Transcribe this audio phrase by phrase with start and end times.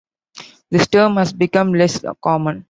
[0.71, 2.59] This term has become less common.